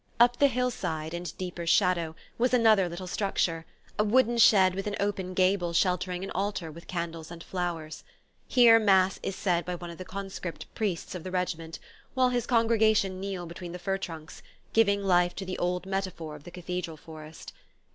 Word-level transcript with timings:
Up 0.19 0.39
the 0.39 0.47
hillside, 0.47 1.13
in 1.13 1.21
deeper 1.37 1.67
shadow, 1.67 2.15
was 2.39 2.55
another 2.55 2.89
little 2.89 3.05
structure; 3.05 3.67
a 3.99 4.03
wooden 4.03 4.39
shed 4.39 4.73
with 4.73 4.87
an 4.87 4.95
open 4.99 5.35
gable 5.35 5.73
sheltering 5.73 6.23
an 6.23 6.31
altar 6.31 6.71
with 6.71 6.87
candles 6.87 7.29
and 7.29 7.43
flowers. 7.43 8.03
Here 8.47 8.79
mass 8.79 9.19
is 9.21 9.35
said 9.35 9.63
by 9.63 9.75
one 9.75 9.91
of 9.91 9.99
the 9.99 10.03
conscript 10.03 10.65
priests 10.73 11.13
of 11.13 11.23
the 11.23 11.29
regiment, 11.29 11.77
while 12.15 12.29
his 12.29 12.47
congregation 12.47 13.19
kneel 13.19 13.45
between 13.45 13.73
the 13.73 13.77
fir 13.77 13.99
trunks, 13.99 14.41
giving 14.73 15.03
life 15.03 15.35
to 15.35 15.45
the 15.45 15.59
old 15.59 15.85
metaphor 15.85 16.35
of 16.35 16.45
the 16.45 16.49
cathedral 16.49 16.97
forest. 16.97 17.53